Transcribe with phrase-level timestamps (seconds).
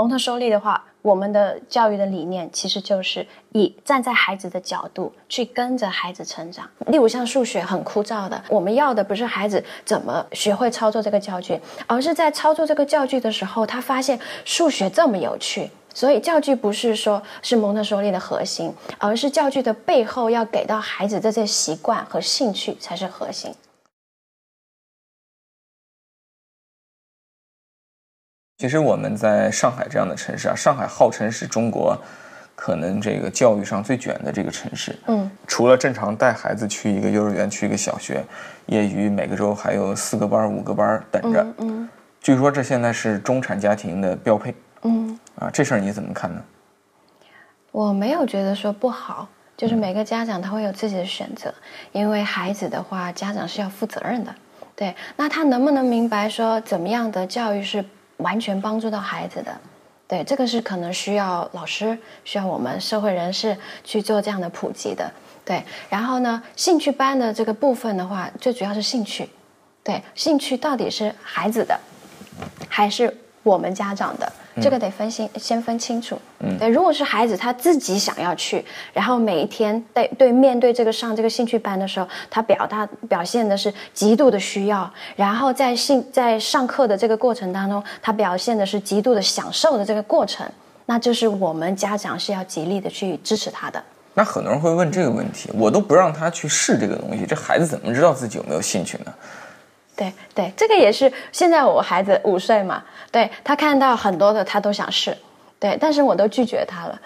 [0.00, 6.66] 蒙特梭利的话，我们的教育的理念其实就是以站在孩子的角度去跟着孩子成长。
[6.86, 15.70] 例如像数学很枯燥的，我们要的不是孩子怎么学会操作这个教具，而是在操作这个教具的时候，他发现数学这么有趣。
[15.92, 23.52] 所以教具不是说是蒙特梭利的核心，而是教具的背后要给到孩子这些习惯和兴趣才是核心。
[28.60, 31.96] 其实我们在上海这样的城市啊，上海号称是中国
[32.54, 34.94] 可能这个教育上最卷的这个城市。
[35.06, 38.22] 嗯，除了正常带孩子去一个幼儿园、去一个小学，
[38.66, 41.46] 业余每个周还有四个班、五个班等着。
[41.56, 41.88] 嗯，
[42.20, 44.54] 据说这现在是中产家庭的标配。
[44.82, 46.42] 嗯，啊，这事儿你怎么看呢？
[47.72, 51.54] 我没有觉得说不好，就是每个家长他会有自己的选择，
[51.92, 54.34] 因为孩子的话，家长是要负责任的。
[54.76, 57.82] 对，那他能不能明白说怎么样的教育是？
[58.22, 59.56] 完全帮助到孩子的，
[60.08, 65.10] 对这个是可能需要老师，需要我们社会人士去做这样的普及的，
[65.44, 65.62] 对。
[65.88, 69.28] 然后呢，兴趣班的这个部分的话，最主要是兴趣，
[69.82, 71.78] 对，兴趣到底是孩子的，
[72.68, 74.30] 还是我们家长的？
[74.60, 76.18] 这个得分清，先分清楚。
[76.40, 90.46] 嗯，对，如果是孩子他自己想要去，然后每一天对对面对这个上这个兴趣班的时候，他表达表现的是极度的需要，然后在兴在上课的这个过程当中，他表现的是极度的享受的这个过程，
[90.86, 93.82] 那就是我们家长是要极力的去支持他的。
[94.12, 99.14] 那很多人会问这个问题，我都不让他去试这个东西，这孩子怎么知道自己有没有兴趣呢？
[100.00, 105.14] 对对，这个也是现在我孩子五岁嘛，对他看到很多的他都想试，
[105.58, 106.98] 对，但是我都拒绝他了，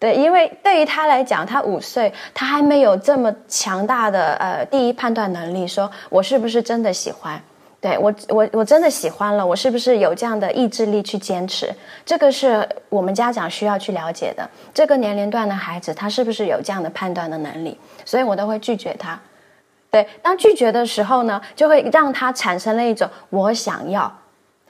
[0.00, 7.40] 对，因为对于他来讲，他五岁，他还没有这么强大的呃第一判断能力，说我是不是真的喜欢，
[7.80, 11.72] 对我我我真的喜欢了，我是不是有这样的意志力去坚持，
[12.04, 19.16] 这个是我们家长需要去了解的，这个年龄段的孩子他是不是有这样的判断的能力，所以我都会拒绝他。
[19.92, 24.10] 对，当拒绝的时候呢，就会让他产生了一种我想要，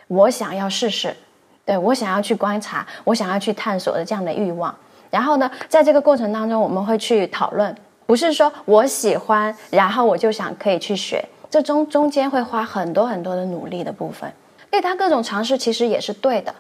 [0.09, 1.17] 我想要试试，
[1.65, 4.75] 对我想要去观察，我想要去探索的这样的欲望。
[5.11, 7.73] 然后呢，在这个过程当中，我们会去讨论，
[8.05, 14.29] 不是说我喜欢，然后我就想可以去学，这中中间会花很多很多的努力的部分。
[14.71, 16.53] 对他各种尝试其实也是对的。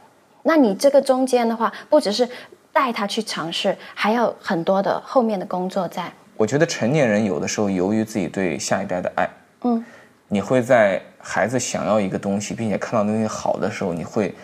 [0.45, 2.29] 那你这个中间的话，不只是
[2.73, 6.13] 带他去尝试，还有很多的后面的工作在。
[6.43, 9.31] 我觉得成年人有的时候由于自己对下一代的爱，
[9.61, 9.85] 嗯，
[10.27, 14.35] 你会在孩子想要一个东西，并且看到东西好的时候，你会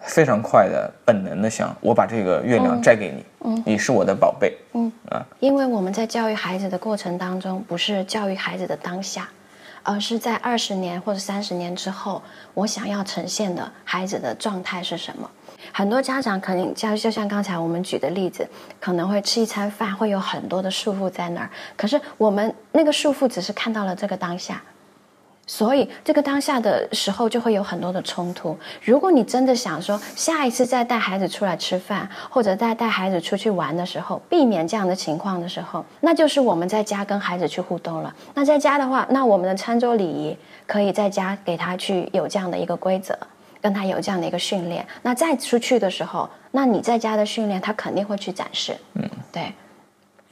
[0.00, 4.90] 非常快的本能的想，我把这个月亮摘给你，嗯，你是我的宝贝，嗯。
[5.08, 9.28] 啊，因为我们在教育孩子的过程当中，不是教育孩子的当下，
[9.84, 12.20] 而是在二十年或者三十年之后，
[12.54, 15.30] 我想要呈现的孩子的状态是什么。
[15.72, 18.48] 很多家长可能像就像刚才我们举的例子，
[18.80, 24.62] 可能会吃一餐饭会有很多的束缚在那儿，可是我们那个束缚只是看到了这个当下，
[25.46, 28.56] 所以这个当下的时候就会有很多的冲突。
[28.82, 38.14] 如果你真的想说下一次再带孩子出来吃饭，或者再带孩子出去玩的时候，避免这样的情况的时候，那就是我们在家跟孩子去互动了。
[38.34, 43.18] 那在家的话，那我们的餐桌礼仪可以在家给他去有这样的一个规则。
[43.60, 48.76] 跟他有这样的一个训练，那再出去的时候，那你在家的训练，他肯定会去展示。
[48.94, 49.52] 嗯，对。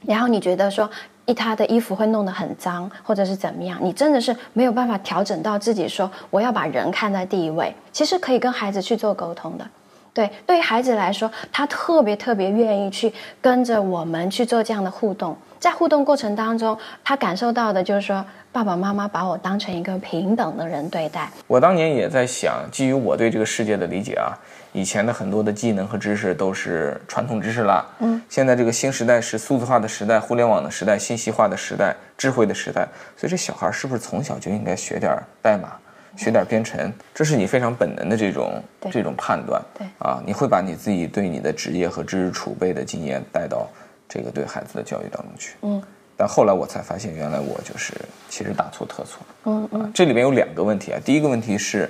[0.05, 0.89] 然后你觉得说，
[1.25, 7.75] 一他的衣服会弄得很脏，或者是怎么样，你真的是没有办法调整到自己说，我要把人看在第一位。
[7.91, 9.67] 其实可以跟孩子去做沟通的。
[10.13, 15.37] 对，对于孩子来说，他特别特别愿意去跟着我们去做这样的互动。
[15.59, 18.25] 在互动过程当中，他感受到的就是说。
[18.51, 21.29] 爸爸妈妈把我当成一个平等的人对待。
[21.45, 24.33] 我当年也在想，基于我对这个世界的理解啊，
[24.73, 27.85] 以前的很多的技能和知识都是传统知识啦。
[27.99, 35.73] 嗯，现在这个新时代是数字化的时代、互联网的时代、信息化的时代、智慧的时代，所以这小孩是不是从小就应该学点代码、
[36.17, 36.91] 学点编程？
[37.13, 39.61] 这是你非常本能的这种这种判断。
[39.77, 43.67] 对啊，你会把你自己对你的职业和知识储备的经验带到
[44.09, 45.55] 这个对孩子的教育当中去。
[45.61, 45.81] 嗯。
[46.17, 47.93] 但后来我才发现，原来我就是
[48.27, 49.21] 其实大错特错。
[49.45, 50.99] 嗯嗯，这里面有两个问题啊。
[51.05, 51.89] 第一个问题是，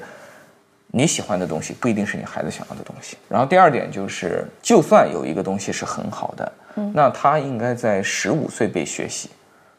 [0.86, 3.18] 你喜欢的东西不一定是你孩子想要的东西。
[3.28, 6.52] 然后第二点就是，就算有一个东西是很好的，
[6.94, 9.32] 那他应该在十五岁被学习，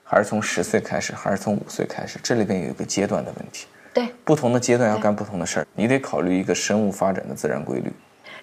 [0.02, 2.18] 还是从十岁开始，还是从五岁开始？
[2.20, 3.68] 这里边有一个阶段的问题。
[3.94, 7.92] 对，不同的阶段要干不同的事儿，你得考虑一个生物发展的自然规律。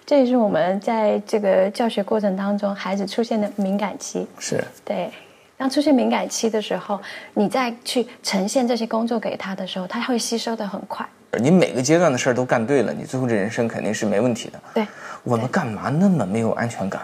[0.08, 4.26] 这也是我们在这个教学过程当中，孩子出现的敏感期。
[4.38, 5.10] 是，对。
[5.58, 6.98] 当出现敏感期的时候，
[7.34, 11.06] 你再去呈现这些工作给他的时候，他会吸收的很快。
[11.38, 14.58] 你每个阶段的事儿都干对了，你最后这人生肯定是没问题的。
[14.72, 14.86] 对，
[15.24, 17.02] 我们干嘛那么没有安全感？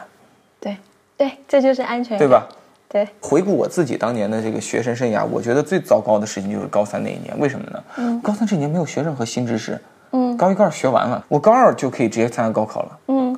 [0.59, 0.75] 对，
[1.15, 2.49] 对，这就是安全感，对吧？
[2.89, 3.07] 对。
[3.21, 7.39] 回顾我自己当年的这个学生生涯，我觉得最糟糕的事情就是高三那一年。
[7.39, 7.85] 为什么呢？
[7.99, 9.79] 嗯，高三这一年没有学任何新知识。
[10.17, 12.99] 嗯，高一高二学完了，我高二就可以直接参加高考了。
[13.09, 13.37] 嗯，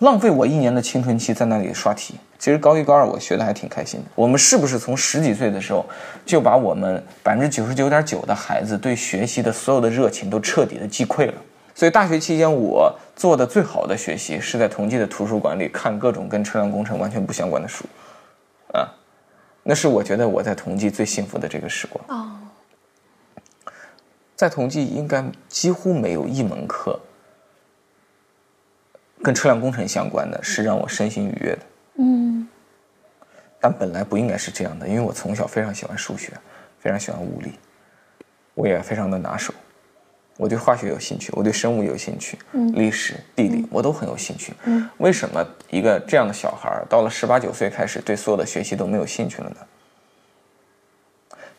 [0.00, 2.14] 浪费我一年的青春期在那里刷题。
[2.38, 4.06] 其实高一高二我学的还挺开心的。
[4.14, 5.84] 我们是不是从十几岁的时候
[6.26, 11.34] 就把我们百分之九十九点九的孩子对学习的所有的热情都彻底的击溃了？
[11.74, 17.86] 所以大学期间我做的最好的学习是在同济的图书馆里看各种跟车辆工程完全不相关的书，
[18.74, 18.84] 啊，
[19.62, 22.04] 那是我觉得我在同济最幸福的这个时光。
[22.08, 22.30] 哦。
[24.40, 26.98] 在同济应该几乎没有一门课
[29.22, 31.58] 跟车辆工程相关的是让我身心愉悦的。
[31.96, 32.48] 嗯。
[33.60, 36.32] 但本来不应该是这样的，因为我从小非常喜欢数学，
[36.78, 37.52] 非常喜欢物理，
[38.54, 39.52] 我也非常的拿手。
[40.38, 44.54] 我对化学有兴趣，我对生物有兴趣，嗯，历史、地理我都很有兴趣。
[44.64, 44.88] 嗯。
[44.96, 49.56] 为什么一个这样的小孩到了十八九岁开始对所有的学习都没有兴趣了呢？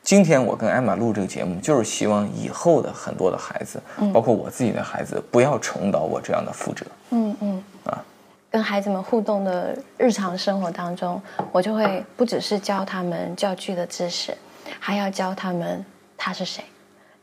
[0.03, 3.81] 今天我跟艾玛录这个节目，就是希望以后的很多的孩子，
[4.11, 6.85] 包括我自己的孩子，不要重蹈我这样的覆辙。
[7.11, 8.03] 嗯嗯啊，
[8.49, 11.21] 跟孩子们互动的日常生活当中，
[11.51, 14.35] 我就会不只是教他们教具的知识，
[14.79, 15.85] 还要教他们
[16.17, 16.63] 他是谁，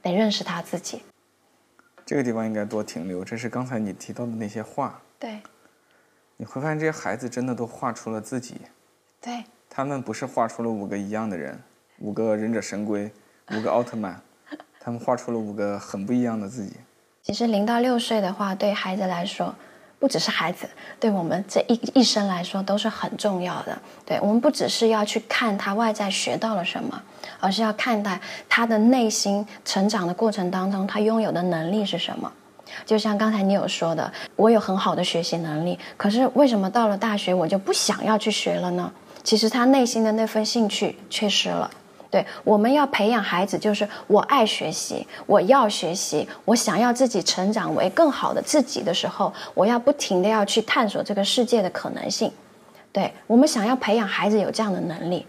[0.00, 1.02] 得认识他自己。
[2.06, 3.24] 这个地方应该多停留。
[3.24, 4.98] 这是刚才你提到的那些画。
[5.18, 5.38] 对。
[6.36, 8.60] 你会发现这些孩子真的都画出了自己。
[9.20, 9.42] 对。
[9.68, 11.60] 他们不是画出了五个一样的人。
[12.00, 13.10] 五个忍者神龟，
[13.52, 14.20] 五个奥特曼，
[14.78, 16.72] 他们画出了五个很不一样的自己。
[17.22, 19.52] 其实零到六岁的话，对孩子来说，
[19.98, 20.68] 不只是孩子，
[21.00, 23.76] 对我们这一一生来说都是很重要的。
[24.06, 27.02] 对我们不只是要去看他外在学到了什么，
[27.40, 32.32] 而是要看待他的内心成长的过程当中，他拥有的能力是什么。
[32.86, 38.92] 就像刚才你有说的，我有很好的学习能力，可是为什么到了大学我就不想要去学了呢？
[39.24, 41.70] 其实他内心的那份兴趣缺失了。
[42.10, 52.32] 对，我们要培养孩子，就是我爱学习，我要学习，我想要自己成长为更好的自己的时候，我要不停的要去探索这个世界的可能性。
[52.90, 55.26] 对我们想要培养孩子有这样的能力，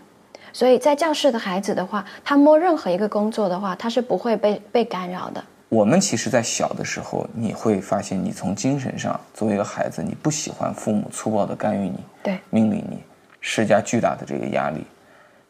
[0.54, 5.44] 所以在教室的孩子的话，他摸任何一个工作的话，他是不会被被干扰的。
[5.68, 13.04] 我们其实，在小的时候，你会发现，你从精神上作为一个孩子，你不喜欢父母粗暴的干预你，对，命令你，
[13.42, 14.84] 施加巨大的这个压力。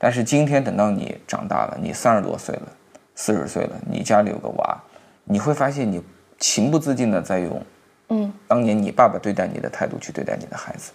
[0.02, 2.68] 但是今天等到你长大了，你三十多岁了，
[3.16, 4.82] 四十岁了，你家里有个娃，
[5.26, 6.02] 你会发现你
[6.40, 7.62] 情不自禁的在用，
[8.08, 10.92] 嗯，当年你爸爸对待你的态度去对待你的孩子。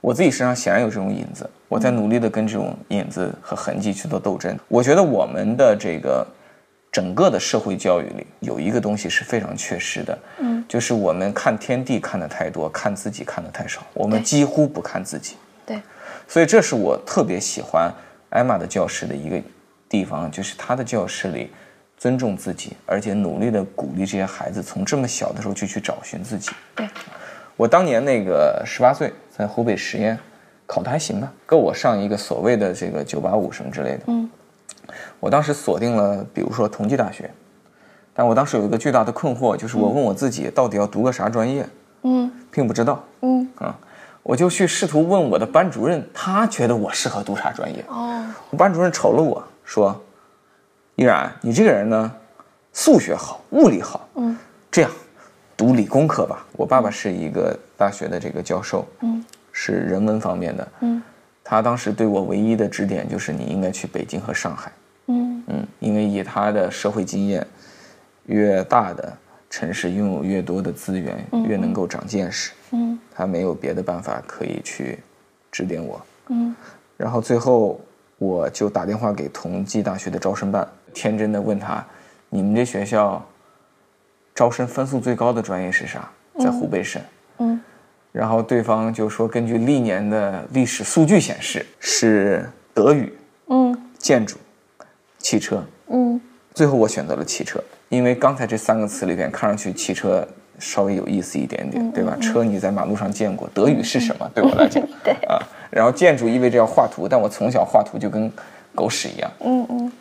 [0.00, 4.58] 我自己身上显然有这种影子，我在努力的跟这种影子和痕迹去做斗争。
[4.66, 6.26] 我觉得我们的这个
[6.90, 15.36] 整个的社会教育里有一个东西是非常缺失的，嗯，就是我们看天地看的太多，看自己看的太少，我们几乎不看自己。
[15.64, 15.80] 对。
[16.36, 17.90] 所以这是我特别喜欢
[18.28, 19.40] 艾玛的教室的一个
[19.88, 21.50] 地方，就是他的教室里
[21.96, 26.50] 尊重自己，而且努力的鼓励这些孩子从这么小的时候就去找寻自己。
[26.74, 26.86] 对，
[27.56, 30.18] 我当年那个十八岁在湖北实验，
[30.66, 34.00] 考的还行吧，够我上一个所谓的这个九八五什么之类的。
[34.08, 34.28] 嗯，
[35.18, 37.30] 我当时锁定了，比如说同济大学，
[38.12, 41.66] 但我当时有一个巨大的困惑，就是我问我自己到底要读个啥专业？
[42.02, 43.02] 嗯，并不知道。
[43.22, 43.74] 嗯啊。
[44.28, 47.84] 我就去试图问我的班主任，他觉得我适合读啥专业？
[47.86, 49.96] 哦，我班主任瞅了我说
[50.96, 52.12] ：“依然，你这个人呢，
[52.72, 54.36] 数学好，物理好，嗯，
[54.68, 54.90] 这样，
[55.56, 61.00] 读理工科吧。”我爸爸是一个大学的这个教授，嗯，是人文方面的，嗯，
[61.44, 64.72] 他当时对我唯一的指点就是你应该去北京和上海，
[65.06, 67.46] 嗯嗯，因为以他的社会经验，
[68.24, 69.16] 越大的。
[69.56, 71.16] 城市拥有越多的资源，
[71.48, 72.52] 越能够长见识。
[72.72, 74.98] 嗯，他没有别的办法可以去
[75.50, 75.98] 指点我。
[76.28, 76.54] 嗯，
[76.94, 77.80] 然后最后
[78.18, 81.82] 我就打电话给同济大学的招生办，天真的问他
[82.28, 83.26] ：“你们这学校
[84.34, 86.06] 招生分数最高的专业是啥？
[86.38, 87.00] 在湖北省？”
[87.40, 87.58] 嗯，
[88.12, 93.10] 然后对方就说：“根据历年的历史数据显示，是德语、
[93.46, 94.36] 嗯，建筑、
[95.16, 96.20] 汽车。”嗯，
[96.52, 97.58] 最后我选择了汽车。
[97.88, 100.26] 因为刚才这三个词里边，看上去汽车
[100.58, 102.16] 稍微有意思一点点，对吧？
[102.20, 104.30] 车你在马路上见过，德语是什么？
[104.34, 105.38] 对我来讲， 对啊。
[105.70, 108.32] 然后建筑意味着要画图，但我从小画图就跟
[108.74, 109.30] 狗屎一样。
[109.40, 109.92] 嗯嗯。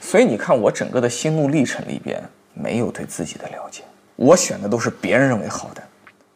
[0.00, 2.22] 所以你看，我整个的心路历程里边
[2.54, 3.82] 没有对自己的了解，
[4.16, 5.82] 我选的都是别人认为好的，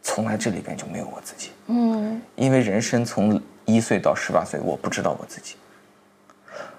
[0.02, 1.50] 从来这里边就没有我自己。
[1.66, 2.20] 嗯。
[2.36, 5.54] 因为人生从一岁到十八岁，我不知道我自己。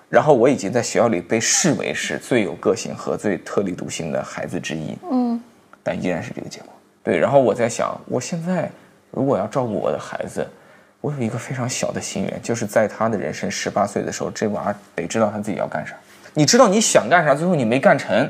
[0.09, 5.41] 然后我已经在学校里被视为是最有个性和最特立独行的孩子之一，嗯，
[5.83, 6.69] 但依然是这个结果。
[7.03, 8.69] 对，然后我在想，我现在
[9.11, 10.47] 如果要照顾我的孩子，
[11.01, 15.95] 我有一个非常小的心愿，就是在他的人生十八岁的时候，这娃得知道他自己要干啥。
[16.33, 18.29] 你知道你想干啥，最后你没干成，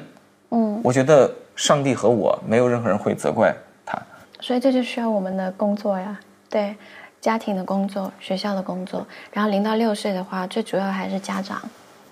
[0.51, 3.53] 嗯，我觉得上帝和我没有任何人会责怪
[3.85, 4.01] 他。
[4.39, 6.75] 所以这就需要我们的工作呀，对。
[7.25, 9.03] 家庭的工作，学校的工作，
[9.33, 11.59] 然后零到六岁的话，最主要还是家长，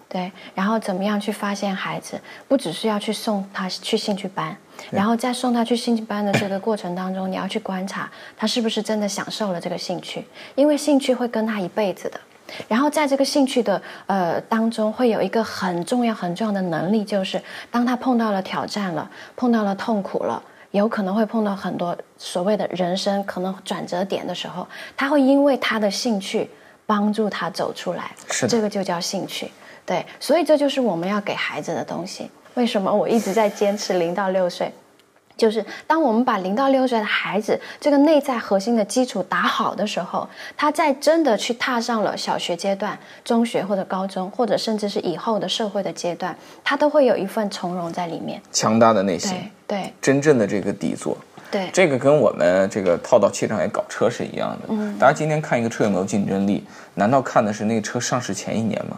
[0.10, 4.58] 对，然后怎么样去发现孩子，不只是要去送他去兴趣班，
[4.89, 12.20] 然后在送他去兴趣班的这个过程当中，你要去观察他是不是真的享受了这个兴趣，因为兴趣会跟他一辈子的。
[12.67, 17.39] 然后在这个兴趣的呃当中，会有一个很重要很重要的能力，就是
[17.70, 20.41] 当他碰到了挑战了，碰到了痛苦了。
[20.74, 26.50] 有可能会碰到很多所谓的人生可能转折点的时候，他会因为他的兴趣
[26.88, 29.51] 帮助他走出来，是这个就叫兴趣，
[29.86, 32.30] 对，所以这就是我们要给孩子的东西。
[32.56, 34.72] 为什么我一直在坚持零到六岁？
[35.36, 48.42] 就是当我们把零到六岁的孩子这个内在核心的基础打好的时候，他在真的去踏上了小学阶段、中学或者高中，或者甚至是以后的社会的阶段，他都会有一份从容在里面。
[48.52, 49.36] 强大的内心，
[49.68, 51.18] 对，真正的这个底座，
[51.50, 54.68] 对，这个跟我们这个套到汽车行业搞车是一样的。
[54.70, 56.63] 嗯，大家今天看一个车有没有竞争力，
[56.94, 58.98] 难道看的是那个车上市前一年吗？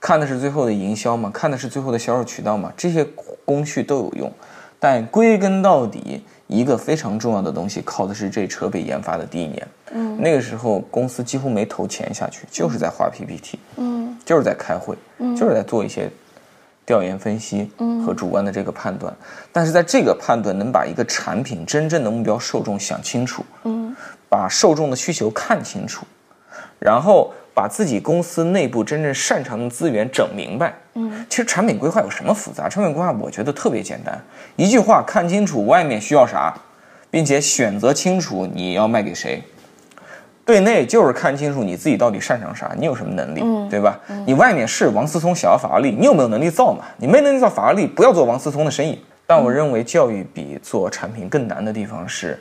[0.00, 1.30] 看的是最后的营销吗？
[1.32, 2.72] 看的是最后的销售渠道吗？
[2.76, 3.06] 这些
[3.44, 4.32] 工序都有用。
[4.80, 9.68] 但归根到底，一个非常重要的东西，靠的是这车被研发的第一年。
[9.92, 16.10] 嗯，那个时候公司几乎没投钱下去，就是在画 PPT，嗯，就是在开会，嗯，就是在做一些
[16.86, 19.14] 调研分析，嗯，和主观的这个判断。
[19.52, 23.94] 但是在这个判断能把一个产品真正的目标受众想清楚，嗯，
[24.30, 26.06] 把受众的需求看清楚，
[26.78, 27.32] 然后。
[27.54, 30.74] 把自己公司内部真正擅长的资源整明白。
[30.94, 32.68] 嗯，其实产品规划有什么复杂？
[32.68, 34.20] 产品规划我觉得特别简单，
[34.56, 36.54] 一句话：看清楚外面需要啥，
[37.10, 39.42] 并且选择清楚你要卖给谁。
[40.42, 43.40] 对内就是看清楚你自己到底擅长啥，你有什么能力，
[43.70, 44.00] 对吧？
[44.26, 46.84] 你外面是王思聪想要法拉利，你有没有能力造嘛？
[46.96, 48.98] 你没能力造法拉利，不要做王思聪的生意。
[49.26, 52.36] 但我认为教育比做产品更难的地方是，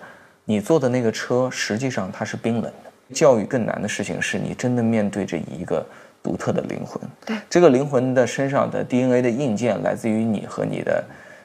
[0.45, 2.88] 你做的那个车实际上它是冰冷的。
[3.13, 5.85] 教育更难的事情是你真的面对着一个
[6.21, 7.35] 独特的灵魂，对。
[7.49, 11.03] 这个灵魂的身上的 DNA 的硬件来自于你和你的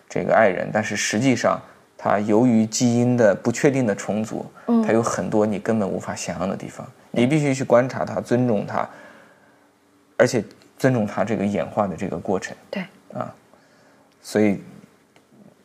[0.08, 1.60] 这个爱人，但是实际上
[1.96, 4.44] 它由于基因的不确定的重组，
[4.84, 8.88] 它有很多你根本无法想象的地方，你必须去观察它，尊重它，
[10.16, 10.44] 而且
[10.76, 12.54] 尊重它这个演化的这个过程。
[12.70, 12.84] 对。
[13.12, 13.32] 啊，
[14.20, 14.60] 所以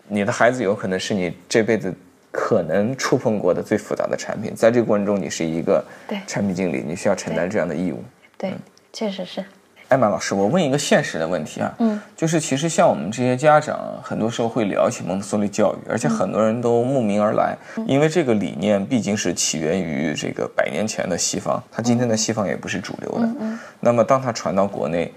[0.08, 1.94] 你的孩子有可能是你这辈子。
[2.32, 5.84] 可能触碰过的最复杂的产品，在这个过程中，你是一个
[6.28, 8.04] 产品经理，你需要承担这样的义务。
[8.38, 8.54] 对，
[8.94, 9.44] 确实是。
[9.88, 17.58] 艾玛老师，我问一个现实的问题啊，嗯，就是其实像我们这些家长，很多时候会聊起蒙特梭利教育，而且很多人都慕名而来，
[17.88, 23.28] 因为这个理念毕竟是起源于这个百年前的西方，它今天的西方也不是主流的。
[23.40, 23.58] 嗯。
[23.80, 25.12] 那么当它传到国内，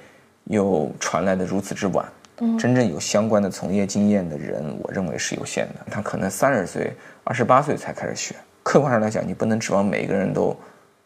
[0.44, 2.02] 又传来的如此之晚。
[2.58, 5.86] 真正有相关的从业经验的人，我认为是有限的。
[5.90, 6.92] 他可能三十岁、
[7.24, 8.34] 二十八岁才开始学。
[8.62, 10.56] 客观上来讲，你不能指望每一个人都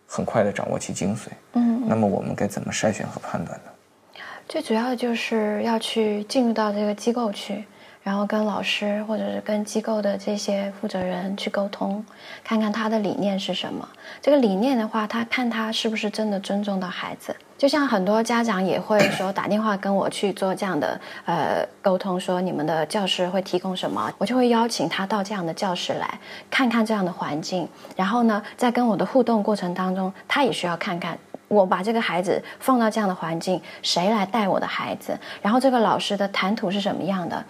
[0.07, 1.29] 很快的掌握其精髓。
[1.55, 4.21] 嗯，那么我们该怎么筛选和判断呢？
[4.49, 7.65] 最主要的就是要去进入到这个机构去，
[8.03, 12.05] 然后跟老师或者是跟机构的这些负责人去沟通，
[12.45, 13.89] 看看他的理念是什么。
[14.23, 17.35] 这个理念的话，他看他是不是真的尊重到孩子。
[17.59, 26.19] 就像很多家长也会说打电话跟我去做这样的呃沟通，说你们的教室会提供什么，我就会邀请他到这样的教室来
[26.51, 37.43] 看看这样的环境，然后呢，在跟我的互动过程当中，他也需要看看我把这个孩子放到这样的环境，谁来带我的孩子，然后这个老师的谈吐是什么样的，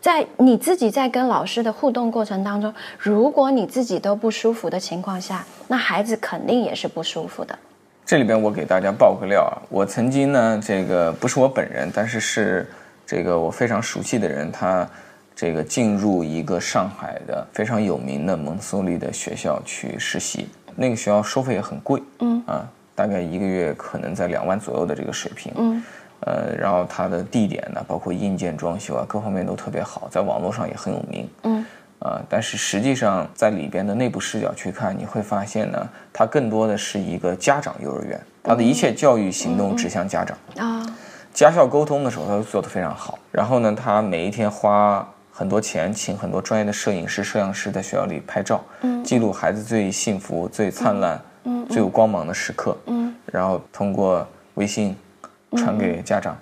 [0.00, 7.56] 在你自己在跟老师的互动过程当中，如果你自己都不舒服的情况下，那孩子肯定也是不舒服的。
[8.06, 12.68] 这里边我给大家爆个料啊，我曾经呢，这个不是我本人，但是是
[13.06, 14.86] 这个我非常熟悉的人，他
[15.34, 20.46] 这个进入一个上海的非常有名的蒙特梭利的学校去实习，
[20.76, 22.42] 那个学校收费也很贵，嗯。
[22.46, 25.82] 啊，大概一个月可能在两万左右的这个水平，嗯，
[26.20, 31.64] 呃，然后它的地点呢，包括硬件装修啊，各方面都特别好，在网络上也很有名，嗯。
[31.98, 40.84] 啊，但是实际上在里边的内部视角去看，你会发现呢，它更多的是一个家长幼儿园，它的一切教育行动指向家长啊。
[41.32, 43.18] 家校沟通的时候，它都做得非常好。
[43.32, 48.62] 然后呢，他每一天花很多钱，请很多专业的摄影师、摄像师在学校里拍照，
[49.02, 51.20] 记录孩子最幸福、最灿烂、
[51.68, 52.76] 最有光芒的时刻。
[52.86, 54.24] 嗯，然后通过
[54.54, 54.96] 微信、
[55.56, 56.36] 传给家长，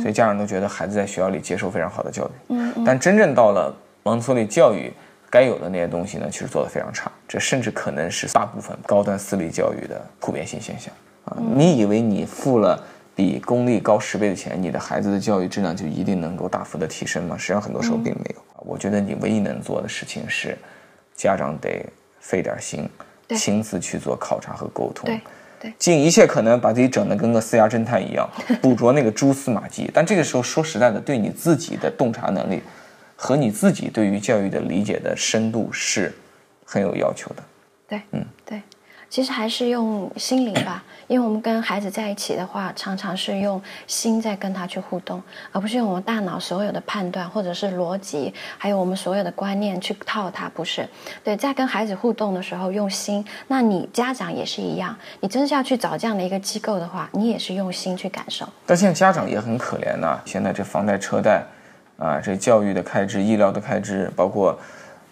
[0.00, 2.54] 所以家长都觉得孩子在学校里接受非常好的教育，
[2.86, 3.74] 但真正到了
[4.08, 4.90] 蒙特梭利教育
[5.28, 10.90] 该有的那些东西呢，其实做得非常差，这甚至可能是大部分高端私立教育的普遍性现象
[11.26, 11.36] 啊！
[11.54, 12.82] 你以为你付了
[13.14, 17.36] 比公立高十倍的钱，你的孩子的教育质量就一定能够大幅的提升吗？
[17.36, 18.42] 实际上很多时候并没有。
[18.60, 20.56] 我觉得你唯一能做的事情是，
[21.14, 21.84] 家长得
[22.20, 22.88] 费点心，
[23.36, 25.20] 亲自去做考察和沟通。
[25.76, 28.26] 尽一切可能把自己整得跟个私家侦探一样，
[28.62, 29.90] 捕捉那个蛛丝马迹。
[29.92, 32.62] 但这个时候说实在的，对你自己的洞察能力
[33.20, 36.14] 和你自己对于教育的理解的深度是
[36.64, 37.42] 很有要求的。
[37.88, 38.62] 对，嗯，对。
[39.10, 50.46] 其实还是用心灵吧，因为我们跟孩子在一起的话，常常是用心在跟他去互动，而不是用我们大脑所有的判断或者是逻辑，还有我们所有的观念去套他。
[50.50, 50.86] 不是，
[51.24, 53.24] 对，在跟孩子互动的时候用心。
[53.46, 58.46] 那你家长也是一样，你真是要去找这样的一个机构的话，你也是用心去感受。
[58.66, 61.42] 但现在家长也很可怜呐，现在这房贷车贷，
[61.98, 64.58] 啊，这教育的开支、医疗的开支，包括。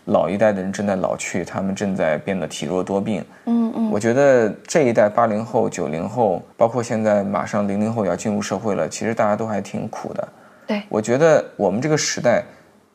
[0.09, 3.25] 老一代的人正在老去，他们正在变得体弱多病。
[3.47, 10.29] 嗯嗯，我觉得这一代八零后、九零后，包括现在马上零零后要进入社会了，其实大家都还挺苦的。
[10.65, 12.45] 对，我觉得我们这个时代。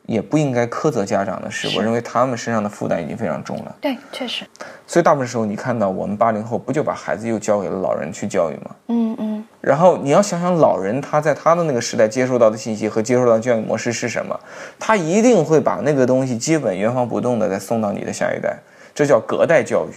[0.06, 3.76] 也不应该苛责家长的是，我认为他们身上的负担已经非常重了。
[3.80, 4.44] 对，确实。
[4.86, 8.70] 所以大部分时候，你看到我们八零后不就把孩子又交给了老人去教育吗？
[8.88, 9.44] 嗯嗯。
[9.60, 14.38] 然后你要想想，老人他在他的那个时代接受到的信息和接受到的教育模式是什么，
[14.78, 18.58] 他一定会把那个东西基本原封不动的再送到你的下一代，
[18.94, 19.92] 这叫隔代教育。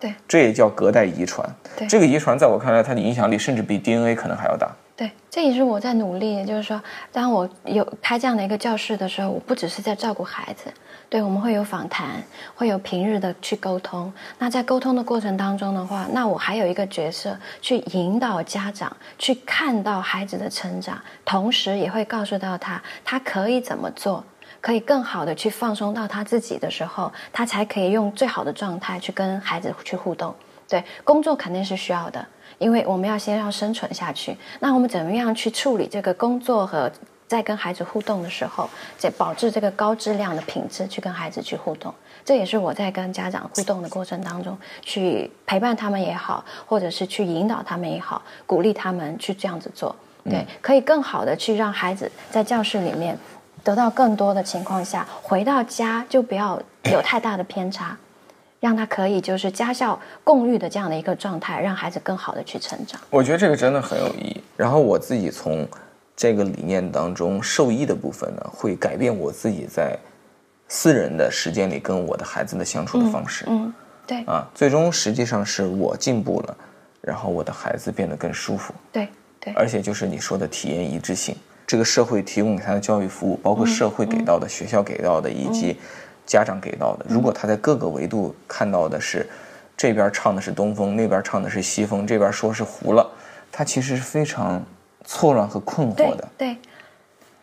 [0.00, 0.12] 对。
[0.26, 1.48] 这也叫隔代遗传。
[1.76, 1.86] 对。
[1.86, 4.68] 这个遗传在我看来，它的影响力甚至比 DNA 可能还要大。
[4.96, 6.44] 对，这也是我在努力。
[6.44, 10.72] 就是说，当我有开这样的一个教室的时候，我不只是在照顾孩子，
[11.08, 12.22] 对，我们会有访谈，
[12.54, 14.12] 会有平日的去沟通。
[14.38, 24.24] 那在沟通的过程当中的话，那我还有一个角色去引导家长去看到孩子的成长，同时也会告诉到他，他可以怎么做，
[24.60, 30.32] 可以更好的去放松到他自己的时候，他才可以用最好的状态去跟孩子去互动。
[30.68, 32.24] 对，工作肯定是需要的。
[32.58, 36.90] 因为我们要先要生存下去，那我们怎么样去处理这个工作和
[37.26, 41.92] 在跟孩子互动的时候，在保持这个高质量的品质去跟孩子去互动？
[42.24, 53.18] 这也是我在跟家长互动的过程当中，去陪伴他们也好，或者是去引导他们也好，鼓励他们去这样子做，对，可以更好的去让孩子在教室里面
[53.64, 57.96] 得到更多的情况下，回到家就不要有太大的偏差。
[58.64, 62.98] 让他可以就是家校共育的这样的一个状态，让孩子更好的去成长。
[63.10, 64.42] 我觉得这个真的很有意义。
[64.56, 65.68] 然后我自己从
[66.16, 69.94] 这个理念当中受益的部分呢，会改变我自己在
[70.66, 73.44] 私人的时间里跟我的孩子的相处的方式。
[73.48, 73.70] 嗯，
[74.06, 74.22] 对。
[74.24, 76.56] 啊，最终实际上是我进步了，
[77.02, 78.72] 然后我的孩子变得更舒服。
[78.90, 79.06] 对
[79.40, 79.52] 对。
[79.52, 85.76] 而且就是你说的体验一致性，这个社会提供给他的教育服务，包括社会给到的、学校给到的，以及。
[86.26, 89.28] 家长给到的，如果他在各个维度看到的是，
[89.76, 93.10] 这边唱的是东风，那边唱的是西风，这边说是胡了，
[93.50, 94.62] 他其实是非常
[95.04, 96.28] 错乱和困惑的。
[96.38, 96.56] 对。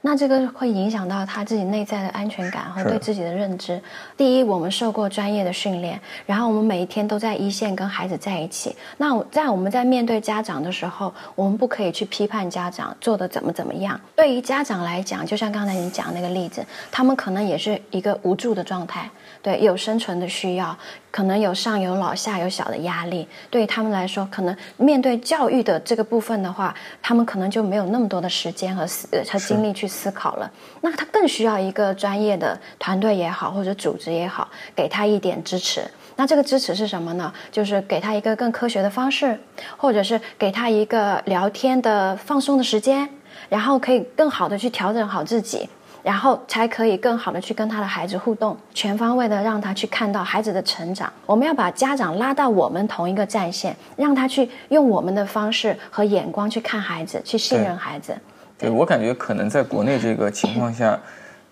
[0.03, 3.79] 那这个会影响到他自己内在的安全感和对自己的认知。
[4.17, 8.75] 第一，我们受过专业的训练，然后我们每一天都在一线跟孩子在一起。
[8.97, 13.99] 那在我们在面对家长的时候，我们不可以去批判家长做的怎么怎么样。
[14.15, 19.07] 对于家长来讲，就像刚才你讲那个例子，他们可能也是一个无助的状态，
[19.41, 20.77] 对，有生存的需要。
[21.09, 30.49] 可能有上有老下有小的压力，对于他们来说，可能面对教育的这个部分的话，他们可能就没有那么多的时间和思和精力去思考了。
[30.79, 35.83] 那他更需要一个专业的团队也好，或者组织也好，给他一点支持。
[36.15, 37.33] 那这个支持是什么呢？
[37.51, 39.37] 就是给他一个更科学的方式，
[39.75, 43.09] 或者是给他一个聊天的放松的时间，
[43.49, 45.67] 然后可以更好的去调整好自己。
[46.03, 51.11] 然后才可以更好的去跟他的孩子互动，全方位的让他去看到孩子的成长。
[51.25, 58.17] 我们要把家长拉到我们同一个战线，让他去用我们的方式和眼光去看孩子，去信任孩子。
[58.57, 60.99] 对我感觉，可能在国内这个情况下，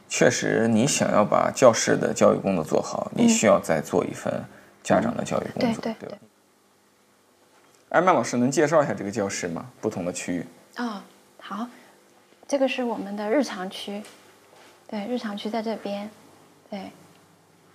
[0.07, 4.33] 确实你想要把教师的教育工作做好，你需要再做一份
[4.83, 6.17] 家长的教育工作，对对对。
[7.89, 9.65] 艾曼老师能介绍一下这个教室吗？
[9.81, 10.45] 不同的区域。
[10.77, 11.01] 哦，
[11.39, 11.67] 好，
[12.47, 14.03] 这个是我们的日常区。
[14.89, 16.09] 对，日常区在这边，
[16.69, 16.91] 对，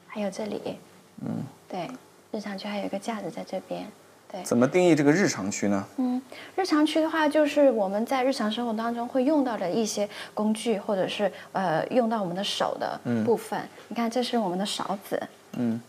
[0.09, 0.79] 还有这里，
[1.25, 1.89] 嗯，对，
[2.33, 3.87] 日常区还有一个架子在这边，
[4.31, 4.43] 对。
[4.43, 5.85] 怎么定义这个日常区呢？
[5.99, 6.21] 嗯，
[6.57, 13.69] 日常区的话，就是我们在日常生活当中会用到的一些工具，或者是呃用到我们的手的部分。
[13.87, 15.23] 你看，这是我们的勺子，
[15.53, 15.81] 嗯，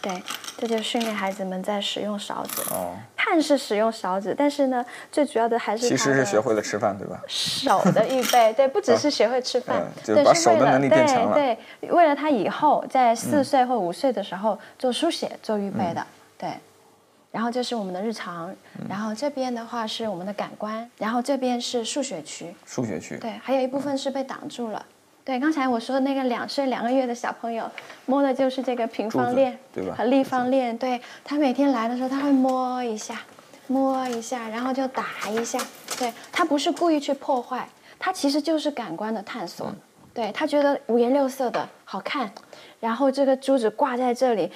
[0.00, 0.22] 对，
[0.56, 2.62] 这就是训练孩子们在使用勺子。
[2.74, 2.96] 哦。
[3.28, 7.20] 看是使用勺子，但是呢，最主要的还是其实是学会了吃饭，对吧？
[7.28, 11.34] 手的预备，对，不只是学会吃饭，就是把手的能力变强了。
[11.34, 11.58] 对，
[11.90, 16.06] 为了他以后在四岁或五岁的时候做书写做预备的，
[16.38, 16.50] 对。
[17.30, 18.52] 然后这是我们的日常，
[18.88, 22.54] 然后这边的话是我们的感官，然后这边是数学区。
[22.64, 23.18] 数学区。
[23.18, 24.84] 对，还有一部分是被挡住了。
[25.28, 27.70] 对，刚才我说的那个两岁两个月的小朋友
[28.06, 29.94] 摸的就是这个平方链，对吧？
[29.94, 33.20] 和立方链，对他每天来的时候他会摸一下，
[33.66, 35.58] 摸一下，然后就打一下。
[35.98, 39.70] 对他不是故意去破坏，他其实就是感官的探索。
[40.14, 42.32] 对他觉得五颜六色的好看，
[42.80, 44.50] 然后这个珠子挂在这里。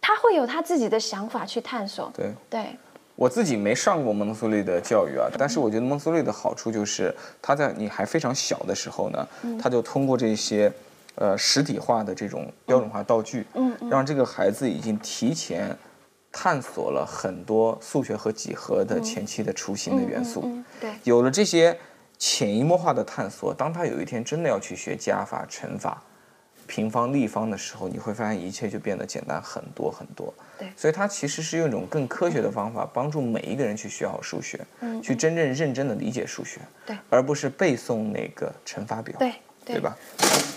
[0.00, 2.10] 他会有他自己的想法去探索。
[2.12, 2.76] 对对，
[3.22, 9.28] 我自己没上过蒙特梭利的教育啊，但是我觉得蒙特梭利的好处就是，他在你还非常小的时候呢，
[9.60, 10.72] 他就通过这些，
[11.14, 15.70] 呃，实体化的这种标准化道具，嗯，让这个孩子已经提前
[16.32, 20.50] 探索了很多数学和几何的前期的雏形的元素。
[20.80, 21.78] 对，有了这些
[22.18, 26.02] 潜移默化的探索，当他有一天真的要去学加法、乘法。
[26.72, 30.32] 平方、立方的时候，你会发现一切就变得简单很多很多。
[30.58, 39.34] 对，所以它其实是用一种更科学的方法，帮助每一个人去学好数学，嗯，去真正认真的理解数学，对，而不是背诵那个乘法表，对，
[39.66, 39.94] 对吧？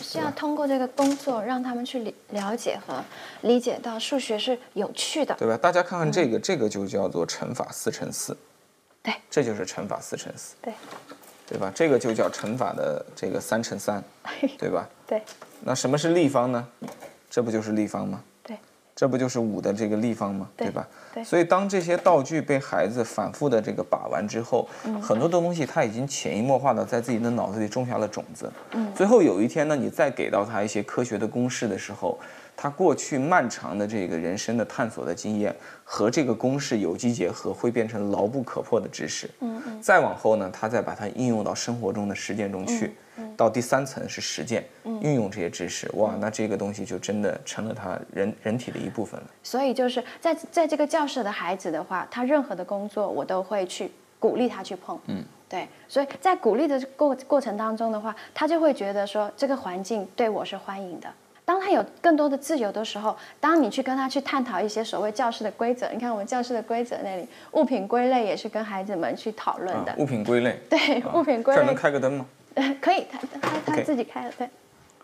[0.02, 3.04] 是要通过这个工作让他们去理了解和
[3.42, 5.58] 理解到数学是有趣的，对吧？
[5.58, 8.38] 大家看看这个，这个就叫做乘法四乘四，
[9.04, 10.74] 对，这就是乘法四乘四，对。
[11.48, 11.72] 对吧？
[11.76, 14.04] 这个就叫乘法的这个三乘三，
[14.58, 14.88] 对吧？
[15.06, 15.22] 对。
[15.64, 16.68] 那什么是立方呢？
[17.30, 18.22] 这不就是立方吗？
[18.44, 18.58] 对。
[18.96, 20.50] 这不就是五的这个立方吗？
[20.56, 20.88] 对吧？
[21.14, 21.24] 对。
[21.24, 24.68] 所以当这些道具被孩子反复的这个把玩之后，
[25.02, 28.52] 很多的东西他已经潜移默化的在自己的脑子里种下了种子。
[28.72, 28.92] 嗯。
[28.94, 32.18] 最后有一天呢，你再给到他一些科学的公式的时候。
[32.58, 39.30] 他过去漫长的这个人生的探索的经验和这个公式有机结合，会变成牢不可破的知识。
[39.42, 39.82] 嗯嗯。
[39.82, 42.96] 再往后呢，他再把它应用到生活中的实践中去。
[43.18, 43.36] 嗯。
[43.38, 45.90] 到第三层是实践，运用这些知识。
[45.96, 49.28] 哇，那这个东西就真的成了他人人体的一部分了。
[49.44, 54.98] 所以就是在在这个教室的孩子的话，他任何的工作我都会去鼓励他去碰。
[55.08, 55.24] 嗯。
[55.48, 61.08] 对，所以在鼓励的过过程当中的话，他就会觉得说这个环境对我是欢迎的。
[61.46, 69.94] 当他有更多的自由的时候，当你去跟他去探讨一些所谓教室的规则，你看我们教室的规则那里，物品归类也是跟孩子们去讨论的。
[70.00, 70.60] 物品归类。
[70.68, 71.62] 对，物品归类。
[71.62, 72.26] 这能开个灯吗？
[72.82, 74.32] 可以，他他他自己开的。
[74.38, 74.50] 对，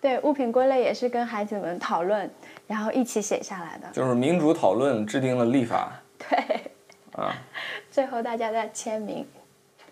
[0.02, 2.28] 对，物品归类也是跟孩子们讨论，
[2.66, 3.88] 然后一起写下来的。
[3.94, 5.92] 就是民主讨论制定了立法。
[6.18, 6.62] 对。
[7.22, 7.36] 啊。
[7.92, 9.24] 最后大家在签名。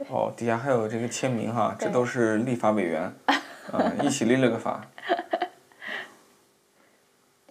[0.07, 4.81] 哦，底下还有这个签名哈，这都是立法委员啊， 一起立了个法。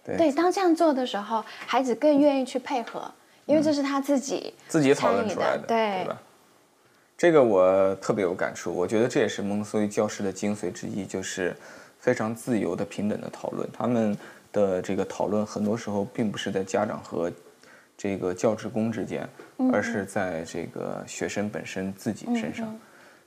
[0.03, 3.11] 对，当这样做的时候，孩子更愿意去配合，
[3.45, 6.19] 因为这是他自己自己讨论出来的，对吧？
[7.17, 11.55] 这个我特别有感触，我觉得这也是蒙特梭利教师的精髓之一，就是
[11.99, 13.67] 非常自由的、平等的讨论。
[13.73, 14.17] 他们
[14.53, 17.29] 的这个讨论很多时候并不是在家长和
[17.97, 19.27] 这个教职工之间，
[19.73, 22.73] 而是在这个学生本身自己身上，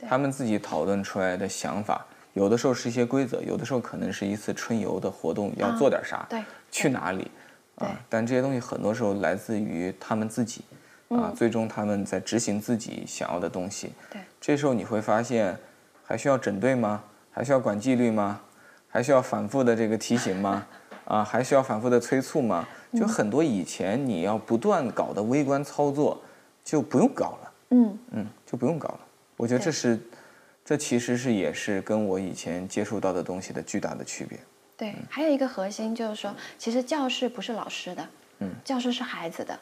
[0.09, 2.05] 他们自己讨论出来的想法。
[2.33, 7.31] 有的时候是一些规则，有的时候可能是一次春游的活动，要做点啥，对，去哪里，
[7.77, 10.63] 啊，但这些东西很多时候来自于他们自己，
[11.11, 15.57] 啊，最终他们在执行自己想要的东西，对，这时候你会发现，
[16.03, 17.05] 还需要整队吗？
[17.31, 18.41] 还需要管纪律吗？
[18.89, 20.67] 还需要反复的这个提醒吗？
[21.05, 22.67] 啊，还需要反复的催促吗？
[22.93, 26.21] 就很多以前你要不断搞的微观操作，
[26.65, 29.01] 就不用搞了，嗯嗯，就不用搞了。
[29.37, 30.01] 我觉得这是。
[30.65, 34.39] 这其实是也是跟我以前接触到的东西的巨大的区别。
[34.83, 38.09] 对，还有一个核心就是说，其实教室不是老师的，
[38.41, 39.57] 嗯，教室是孩子的，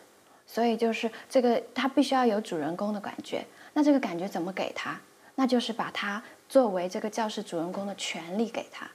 [0.47, 3.45] 所以就是这个他必须要有主人公的感觉。
[3.75, 4.99] 那这个感觉怎么给他？
[5.35, 8.89] 那就是把他作为这个教室主人公的权利给他。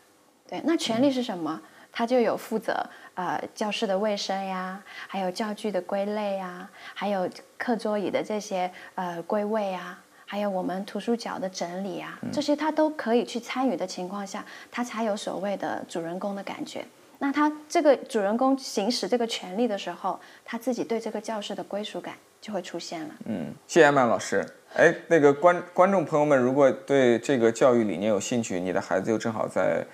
[0.48, 1.62] 对，那权利是什么？
[1.92, 2.74] 他就有负责
[3.14, 10.02] 呃教室的卫生呀，还有教具的归类呀，还有课桌椅的这些呃归位啊。
[10.28, 16.84] 还有我们图书角的整理啊，这些他都可以去参与的情况下，他才有所谓的主人公的感觉。
[17.20, 23.16] 那他这个主人公行使这个权利的时候，他自己对这个教室的归属感就会出现了。
[23.26, 24.44] 嗯，谢谢曼老师。
[24.74, 29.86] 哎，那个观观众朋友们，如果对这个教育理念有兴趣，你的孩子又正好在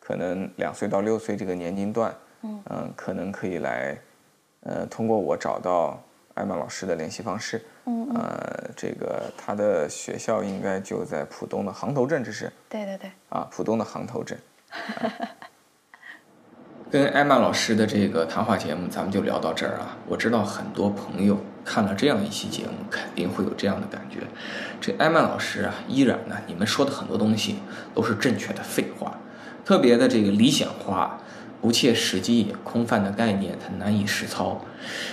[0.00, 3.96] 可能两岁到六岁这个年龄段，嗯，可能可以来，
[4.62, 6.02] 呃，通过我找到。
[6.34, 12.52] 艾玛老师的联系方式，嗯呃，这个他的学校应该就在浦东的航头镇，这是？
[12.68, 13.10] 对对对。
[13.28, 14.38] 啊，浦东的航头镇。
[16.90, 19.96] 跟艾曼老师的这个谈话节目，咱们就聊到这儿啊。
[20.06, 24.20] 我知道很多朋友看了这样一期节目，肯定会有这样的感觉。
[24.80, 27.58] 这艾曼老师啊，依然呢，你们说的很多东西
[27.94, 29.18] 都是正确的废话，
[29.64, 31.20] 特别的这个理想化。
[31.64, 34.60] 不切实际、空泛的概念，它难以实操。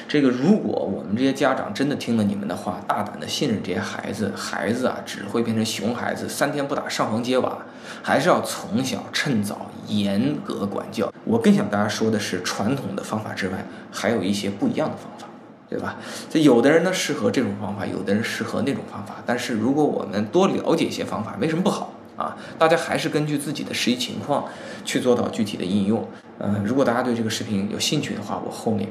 [0.06, 7.60] 这个，如果我们这些家长真的听了你们的话，大胆的信任这些孩子，孩子啊，只会变成熊孩子，三天不打上房揭瓦。
[8.04, 11.14] 还是要从小趁早严格管教。
[11.24, 15.28] 我更想大家说的是，传统的方法之外，还有一些不一样的方法，
[15.70, 15.96] 对吧？
[16.30, 19.24] 这有的人呢适合这种方法，有的人适合那种方法。
[19.26, 22.38] 但是如果我们多了解一些方法，没什么不好啊。
[22.58, 24.46] 大家还是根据自己的实际情况
[24.86, 26.08] 去做到具体的应用。
[26.40, 28.90] 嗯，如果大家对这个视频有兴趣的话，我后面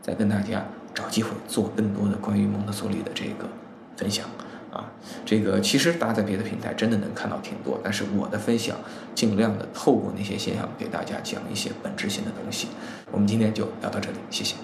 [0.00, 3.48] 再跟大家找机会做更多的关于蒙特梭利的这个
[3.96, 4.24] 分享
[4.72, 4.90] 啊。
[5.24, 8.76] 这个其实大家在别的平台真的能看到挺多，但是我的分享
[9.14, 12.68] 尽量的透过那些现象给大家讲一些本质性的东西。
[13.10, 14.54] 我们今天就聊到这里，谢谢。